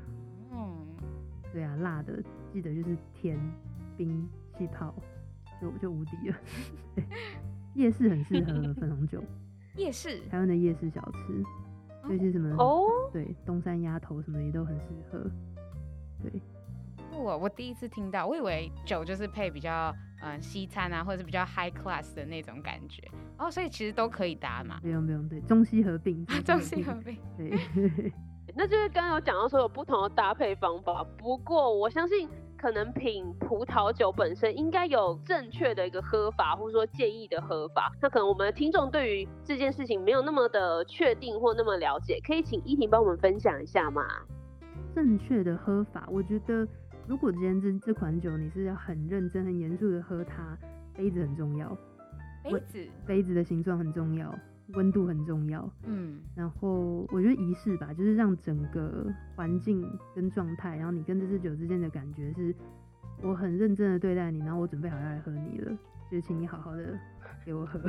[0.51, 0.87] 嗯，
[1.53, 2.21] 对啊，辣的
[2.51, 3.39] 记得就是甜、
[3.95, 4.93] 冰、气泡，
[5.61, 6.37] 就就无敌了。
[7.75, 9.21] 夜市很适合粉 红酒，
[9.75, 11.43] 夜市台湾的夜市小吃，
[12.09, 15.19] 尤其什么哦，对，东山鸭头什么也都很适合。
[16.23, 16.41] 对，
[17.11, 23.03] 我我第一次听到，我以为酒就是配比较嗯西餐啊，或者是比较 high class 的那种感觉
[23.38, 24.79] 哦，所以其实都可以搭嘛。
[24.81, 28.11] 不用不用，对，中西合并，中西合 并，对。
[28.57, 32.29] 那就是刚刚有讲到说有不同的搭配方法，不过我相信。
[32.65, 37.91] 可能品葡萄酒本身应该有正确的一个喝法，或者说建议的喝法。
[38.01, 44.04] 那可能我们的听众对于这件事情没有那么的确定或那么了解，可以请依婷帮我们分享一下吗？
[44.95, 46.67] 正确的喝法，我觉得
[47.06, 50.58] 如果今天这这款酒你是要很认真、很严肃的喝它，
[50.97, 51.69] 杯子很重要，
[52.43, 54.34] 杯子杯子的形状很重要。
[54.73, 62.54] 温度很重要，嗯，然后我觉得仪式吧，就是让整个环境跟状态，然后你跟这支酒之间的感觉是，
[63.21, 65.71] 我很认真的对待你，然后我准备好要来喝你了，
[66.10, 66.97] 就是请你好好的
[67.45, 67.80] 给我喝。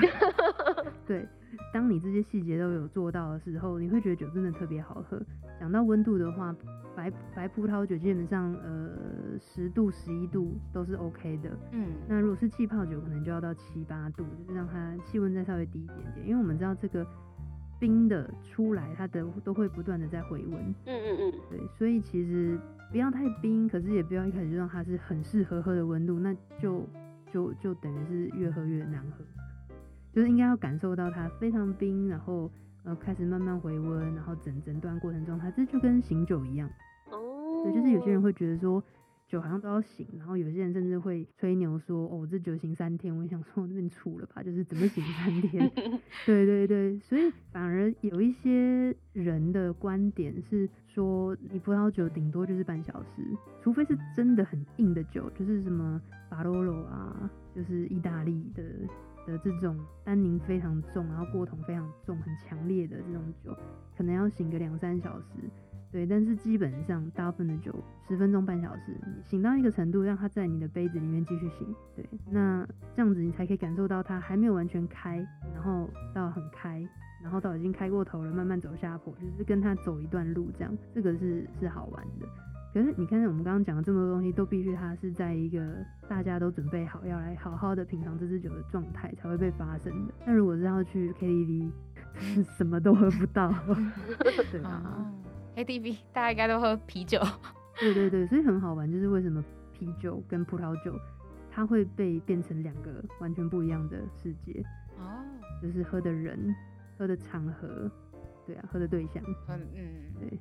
[1.07, 1.27] 对，
[1.73, 5.21] 当你这些细节都有做到的时候，你会觉得酒真的特别好喝。
[5.59, 6.55] 讲到温度的话，
[6.95, 17.07] 白白葡萄酒基本上呃十度十一度都是 OK 的，嗯，那如果是气泡酒，可能就要到七八度，就是让它气温再稍微低一点点，因为我们知道这个
[17.79, 22.59] 冰的出来，它的都会不断的在回温，嗯嗯嗯，对，所以其实
[22.91, 26.87] 不要太冰，可是也不要一开始就让它是很适合喝的温度，那就
[27.31, 29.25] 就就等于是越喝越难喝，
[30.17, 32.51] 就是应该要感受到它非常冰，然后。
[32.89, 36.71] 呃开始慢慢回温，然后整整段过程中，它这就跟醒酒一样。
[37.11, 37.65] 哦。
[37.65, 38.81] 对，就是有些人会觉得说，
[39.27, 43.13] 酒好像都要醒，然后有些人甚至会吹牛说，哦，这酒醒三天。
[43.13, 45.69] 我想说，我那边处了吧，就是怎么醒三天？
[46.25, 56.01] 对对对，所以反而有一些人的观点是说，你葡萄酒顶多就是半小时，除非是真的很硬的酒，就是什么
[56.31, 58.63] 巴罗罗啊，就是意大利的。
[59.27, 63.55] 的这种单宁非常重，然后过桶非常重、很强烈的这种酒，
[63.97, 65.27] 可能要醒个两三小时，
[65.91, 66.07] 对。
[66.07, 67.75] 但是基本上大部分的酒，
[68.09, 72.09] 十分钟、半小时，你醒到一个程度，让它在你的杯子里面继续醒，对。
[72.31, 75.17] 那这样子你才可以感受到它还没有完全开，
[75.53, 76.87] 然后到很开，
[77.23, 82.27] 然后到已经开过头了，慢慢走下坡，就是跟它走一段路这样，这个是是好玩的。
[82.77, 90.13] 可是你看，我们刚刚讲的这么多东西，都必须它是在一个大家都准备好要来好好的品尝这支酒的状态才会被发生的。
[90.27, 91.71] 那如果是要去 KTV，
[92.59, 93.51] 什么都喝不到，
[94.53, 95.11] 对吧
[95.57, 97.19] ？KTV 大家应该都喝啤酒。
[97.81, 100.95] 对对对，所以很好玩，就是为什么啤酒跟葡萄酒
[101.51, 104.63] 它会被变成两个完全不一样的世界
[104.99, 105.25] 哦，
[105.63, 106.55] 就是喝的人、
[106.99, 107.91] 喝的场合，
[108.47, 109.81] 对啊，喝的对象，嗯嗯，
[110.21, 110.39] 对。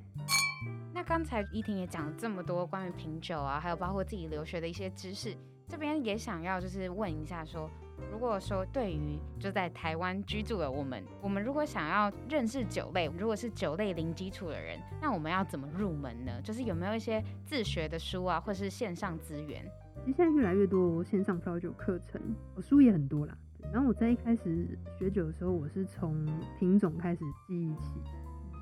[0.96, 5.36] 那刚才依婷也讲了这么多关于品酒啊，还有包括自己留学的一些知识，
[5.68, 7.68] 这边也想要就是问一下说，
[8.10, 16.40] 如果说对于就在台湾居住的我们，我们如果想要认识酒类，如果是酒类零基础的人，那我们要怎么入门呢？
[16.40, 19.70] 就是有没有一些自学的书啊，或是线上资源？
[20.02, 22.18] 其实现在越来越多线上葡萄酒课程，
[22.54, 23.36] 我书也很多啦。
[23.70, 24.66] 然后我在一开始
[24.98, 26.26] 学酒的时候，我是从
[26.58, 28.00] 品种开始记忆起。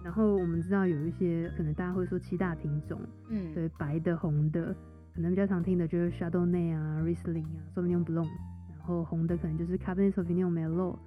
[0.04, 4.76] 然后我们知道有一些可能大家会说七大品种，嗯，对，白的、红的，
[5.14, 8.28] 可能比较常听的就是 Chardonnay 啊、Riesling 啊、Sauvignon Blanc，
[8.68, 10.98] 然后红的可能就是 Cabernet Sauvignon、Merlot、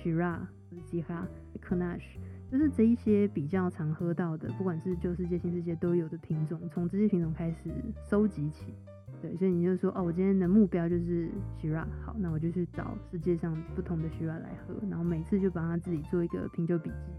[0.00, 0.46] Shiraz、
[0.88, 1.26] Syrah、
[1.60, 2.18] Grenache，
[2.52, 7.68] 就是这一些比较常喝到的，不管是旧世界、新世界都有的品种，从这些品种开始
[8.08, 8.72] 收集起，
[9.20, 11.28] 对，所以你就说哦，我今天的目标就是
[11.60, 17.12] Shiraz，好，那我就去找世界上不同的 Shiraz 来喝，然后每次就帮他自己做一个品酒笔记。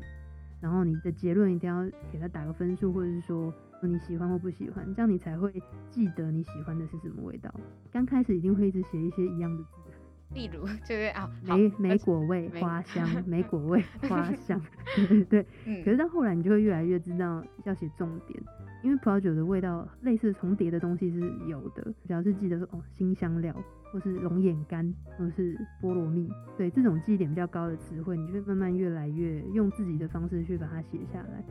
[0.61, 5.51] 然后你的结论一定要给他打个分数，或者是说你喜欢或不喜欢，这样你才会
[5.89, 7.53] 记得你喜欢的是什么味道。
[7.91, 9.89] 刚开始一定会一直写一些一样的字，
[10.35, 14.61] 例如就是啊，莓莓果味、 花香，莓果味、花香，
[14.95, 15.45] 对对对。
[15.65, 15.83] 嗯。
[15.83, 18.39] 可是到后来，你就会越来越知道要写重点，
[18.83, 23.55] 因为葡萄酒的味道类似重叠的东西是有的，只要是记得说哦，辛香料，
[23.91, 31.43] 或是龙眼干，或是菠萝蜜，对这种记忆点比较高的词汇，你就会慢慢越来越用自己的方式去把它写下来。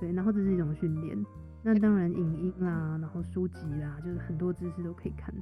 [0.00, 1.24] 对，然后这是一种训练。
[1.62, 5.34] 那当然，影音啦，然后书籍啦，就是很多知识都可以看。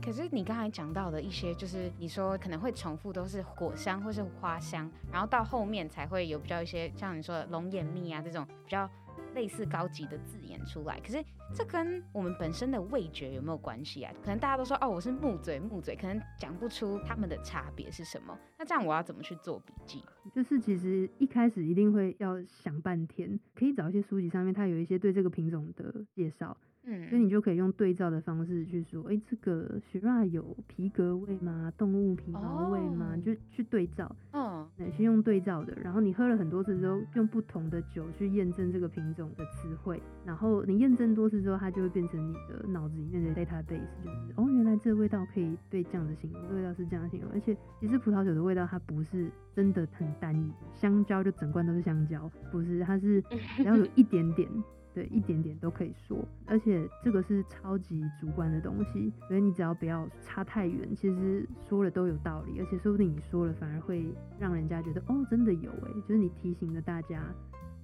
[0.00, 8.88] 可是你刚才讲到的一些，就是你说可能会重复，都是果香或是花香，然后到后面才会有比较一些像你说的龙眼蜜啊这种比较
[9.34, 11.00] 类似高级的字眼出来。
[11.00, 14.12] 可是这跟我们本身的味觉有没有关系啊？
[14.22, 18.38] 可能大家都说哦，我是木嘴木嘴，可能讲不出他们的差别是什么。
[18.58, 20.04] 那这样我要怎么去做笔记？
[20.34, 26.56] 就是其实一开始一定会要想半天，可以找一些书籍上面它有一些对这个品种的介绍。
[26.84, 31.70] 嗯，所以你就可以用对照的方式去说，哎、欸，这个 Shiraz 有皮革味吗？
[31.76, 33.14] 动物皮毛味吗？
[33.16, 33.24] 你、oh.
[33.26, 35.76] 就去对照，嗯、oh.，对，去用对照的。
[35.82, 40.00] 然后你喝了很多次之后，用不同的酒去验证这个品种的词汇。
[40.24, 47.30] 然后你验证多次之后，它就会变成你的脑子里面的 database，就是哦，原来这个味道可以被这样子形容，这个味道是这样形容。
[47.32, 53.20] 而且其实葡萄酒的味道它不是真的很单一，香蕉就整罐都是香蕉，不是，它是
[53.58, 54.48] 只要有一点点。
[54.94, 64.04] 对，一点点都可以说，而且这个是超级主观的东西，所以你只要不要差太远，其实说了都有道理，而且说不定你说了反而会
[64.38, 67.22] 让人家觉得哦，真的有诶，就是你提醒了大家。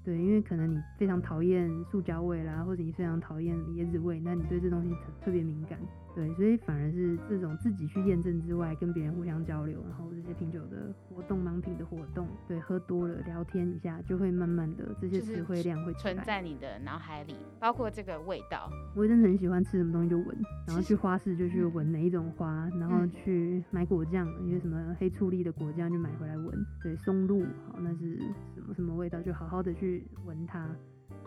[0.04, 5.76] 对，因为可能你非常讨厌塑胶味啦，或者你非常讨厌椰子味，那你对这东西特别敏感。
[6.16, 18.70] 对，所以反而是这种自己去验证之外，跟别人互相交流，然后这些品酒的活动、盲品的活动，对，喝多了聊天一下，就会慢慢的这些词汇量会存在你的脑海里，包括这个味道。
[18.94, 20.28] 我真的很喜欢吃什么东西就闻，
[20.66, 26.66] 然后去花市就去闻哪一种花，然后去买果酱，一些什么黑醋栗的果酱就买回来闻。
[26.82, 28.16] 对，松露，好，那是
[28.54, 30.66] 什么什么味道，就好好的去闻它。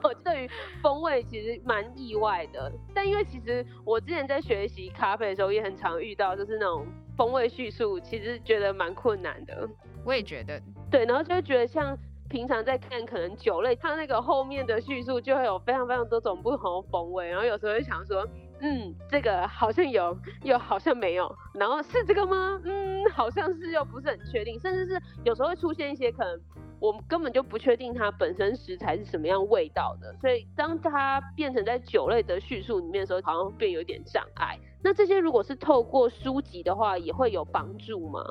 [0.03, 0.49] 我 对于
[0.81, 6.85] 风味其实蛮意外的，但因为其实我之前在学习咖啡的时候也很常遇到，就是那种
[7.17, 9.67] 风味叙述，其实觉得蛮困难的。
[10.05, 11.97] 我也觉得，对，然后就会觉得像
[12.29, 18.25] 平常在看可能酒类，它那个后面的叙述就会有非常非常多种不同的风味，然后有时候会想说，
[18.61, 22.59] 嗯，这个好像有，又好像没有，然后是这个吗？
[22.63, 26.39] 嗯，好像是又不是很确定，甚至是有时候会出现一些可能。
[26.79, 34.57] 我们根本就不确定它本身食材是什么样味道的，所以当它变成在酒类的叙述里面的时候，好像变有点障碍。
[34.81, 38.21] 那这些如果是透过书籍的话，也会有帮助吗？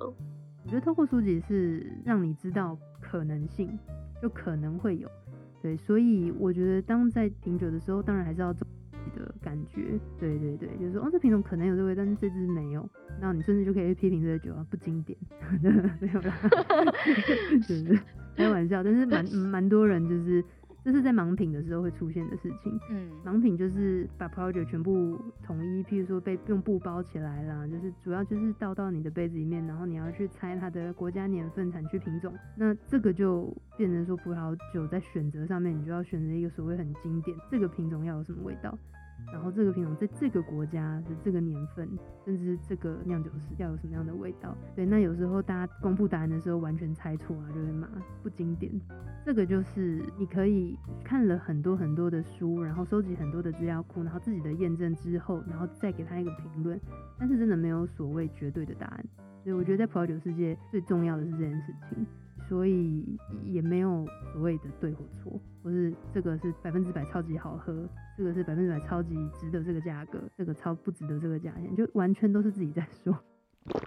[0.65, 3.79] 我觉得透过书籍是让你知道可能性，
[4.23, 5.09] 就可能会有。
[5.63, 8.71] 对，所以我觉得当在品酒的时候，当然还是要自己。
[9.17, 12.87] 的感觉，对对对，就是说，哦，这品种可能有这味，但是这支没有，
[13.19, 15.19] 那你甚至就可以批评这个酒啊，不经典，
[15.99, 16.39] 没有啦，
[17.63, 17.99] 是不是？
[18.38, 20.44] 开玩笑，但是蛮蛮多人就是，
[20.85, 22.79] 这是在盲品的时候会出现的事情。
[22.88, 38.79] 嗯，盲品就是把葡萄酒全部统一，譬如说被用布包起来啦，就是主要就是倒到你的杯子里面，然后你要去猜它的国家年份、产区品种，那这个就变成说葡萄酒在选择上面，你就要选择一个所谓很经典，这个品种要有什么味道。
[39.33, 41.88] 然后这个品种在这个国家的这个年份，
[42.24, 44.57] 甚至这个酿酒师要有什么样的味道？
[44.74, 47.88] 对，那有时候大家公布答案的时候完全猜错啊，就会骂
[48.22, 48.72] 不经典。
[49.24, 56.81] 这个就是你可以看了很多很多的书，然后收集很多的资料库，然后自己的验证之后，然后再给他一个评论。
[57.18, 59.04] 但是真的没有所谓绝对的答案。
[59.44, 62.07] 所以我觉得在葡萄酒世界最重要的是这件事情。
[62.48, 63.04] 所以
[63.44, 73.14] 也没有所谓的对或错，或是这个是百分之百超级好喝，这个是百分之百超级值得这个价格，这个超不值得这个价钱，就完全都是自己在说。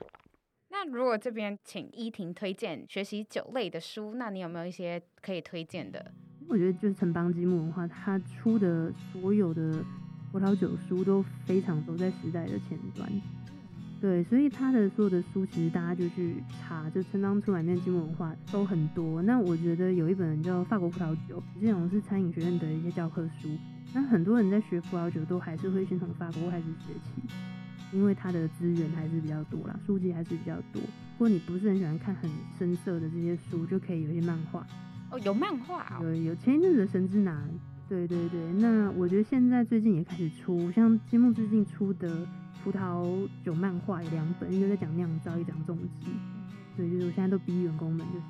[0.70, 6.12] 那如果这边请依婷推荐学习酒类的书，那你有没有一些可以推荐的？
[6.48, 9.84] 我觉得就是城邦积木文化，他出的所有的
[10.32, 13.10] 葡萄酒书都非常走在时代的前端。
[14.02, 19.22] 对，所以他的所有的书，其实大家就去查，就城邦出版面积木文化都很多。
[19.22, 23.48] 那我觉得有一本叫《法国葡萄酒》，这种是餐饮学院的一些教科书。
[23.94, 27.22] 那很多人在学葡萄酒，都还是会先从法国开始学起，
[27.94, 30.82] 因为它的资源还是比较多啦，书籍还是比较多。
[30.82, 34.66] 如果你不是很喜欢看很深色的这些书，就可以有一些漫画。
[35.12, 36.04] 哦，有漫画哦。
[36.06, 37.34] 有有前一阵子的《神之拿》，
[37.88, 38.52] 对对对。
[38.54, 42.28] 那我觉得现在最近也开始出，像积木最近出的。
[42.64, 46.08] 葡萄酒漫画有两本，一个在讲酿造，一个讲种植。
[46.76, 48.26] 所以就是我现在都逼员工们，就是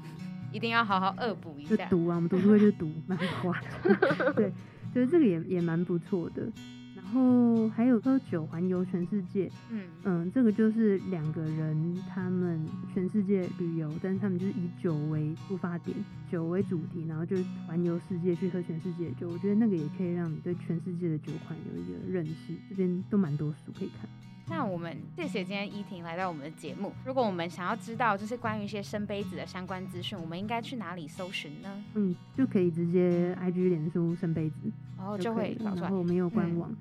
[0.51, 1.75] 一定要好好恶补一下。
[1.75, 3.59] 就读啊，我们读书会就读漫画。
[4.35, 4.51] 对，
[4.93, 6.51] 就是这个也也蛮不错的。
[6.95, 15.95] 然后还有喝酒环游全世界，嗯嗯，这个就是两个人他们全世界旅游，但是他们就是以酒为出发点，
[16.31, 17.35] 酒为主题，然后就
[17.67, 19.29] 环游世界去喝全世界的酒。
[19.29, 22.55] 我觉得那个也可以让你对全世界的酒款有一个认识。
[22.69, 24.09] 这边都蛮多书可以看。
[24.51, 26.91] 那我们谢谢今天依婷来到我们的节目。
[27.05, 31.83] 如果我们想要知道就是关于一些生杯子的相关资讯，我们应该去哪里搜寻呢？
[31.93, 34.55] 嗯，就可以直接 IG 脸书生杯子，
[34.97, 35.81] 然后就会找出来。
[35.83, 36.77] 然后我们有官网，嗯、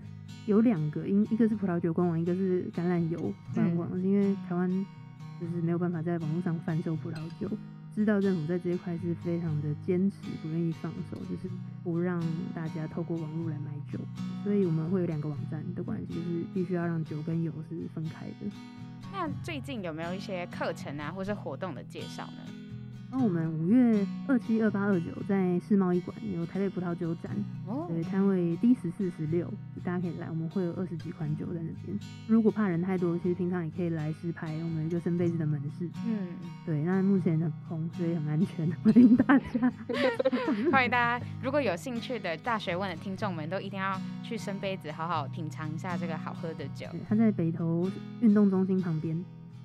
[0.47, 3.89] 有两个，一一个是葡萄酒官网，一个是橄榄油官网。
[3.93, 4.69] 嗯、因为台湾
[5.41, 7.49] 就是没有办法在网络上贩售葡萄酒。
[7.95, 11.51] 知道政府在这一块是非常的坚持，不愿意放手，就是
[11.83, 12.23] 不让
[12.55, 13.99] 大家透过网络来买酒，
[14.45, 18.51] 所以我们会有两个网站的关系，就是必须要让酒跟油是分开的。
[19.13, 22.60] 那最近有没有一些课程啊，或是活动的介绍呢？
[23.13, 27.33] 那我们五月二七、二八、二九在世贸一馆有台北葡萄酒展，
[27.67, 29.53] 哦，对，摊位 D 十四、十六，
[29.83, 31.99] 大家可以来，我们会有二十几款酒在那边。
[32.29, 36.29] 如果怕人太多，其实平常也可以来试拍，我们有一个深杯子的门市，嗯，
[36.65, 39.73] 对，那目前很空，所以很安全， 欢迎大家，
[40.71, 46.87] 欢迎大家，如果有兴趣的大学问的听众们，都一定要去生杯子好好品尝一下这个好喝的酒。
[47.09, 47.91] 它在北投
[48.21, 49.21] 运动中心旁边。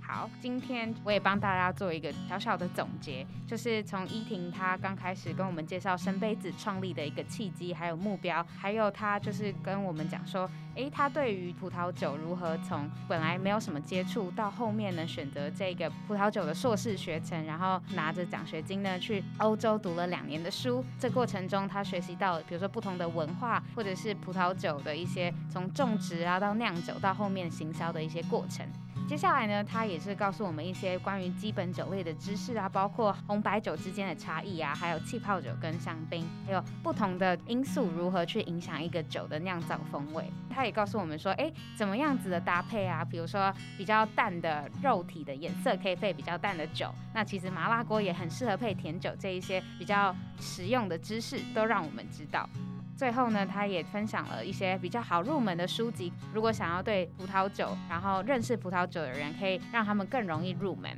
[0.08, 28.64] 好，今天我也帮大家做一个小小的总结，就是从依婷她刚开始跟我们介绍生杯子创立的一个契机，还有目标，还有她就是跟我们讲说，诶，她对于葡萄酒如何从本来没有什么接触，到后面呢选择这个葡萄酒的硕士学程，然后拿着奖学金呢去欧洲读了两年的书，这过程中她学习到，比如说不同的文化，或者是葡萄酒的一些从种植啊到酿酒到后面行销的一些过程。
[29.08, 40.28] 接下来呢，他也是告诉我们一些关于基本酒类的知识啊，包括红白酒之间的差异啊，还有气泡酒跟香槟，还有不同的因素如何去影响一个酒的酿造风味。
[40.50, 52.50] 他也告诉我们说，哎，怎么样子的搭配啊，比如说比较淡的肉体的颜色可以配比较淡的酒，那其实麻辣锅也很适合配甜酒，这一些比较实用的知识都让我们知道。
[52.96, 60.90] 最后呢，他也分享了一些比较好入门的书籍，如果想要对葡萄酒，然后认识葡萄酒的人，可以让他们更容易入门。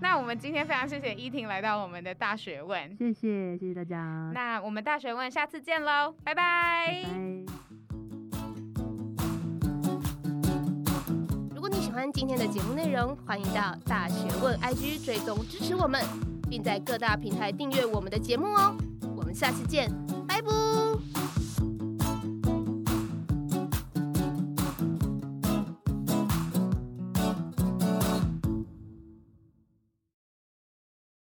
[0.00, 4.30] 那我们今天非常谢谢依婷来到我们的大学问，谢谢谢谢大家。
[4.32, 7.02] 那我们大学问下次见喽，拜拜。
[7.02, 7.10] 拜拜。
[11.54, 16.00] 如果你喜欢今天的节目内容，欢迎到大学问 IG 追踪支持我们，
[16.48, 18.76] 并在各大平台订阅我们的节目哦。
[19.16, 19.90] 我们下次见，
[20.28, 21.17] 拜拜。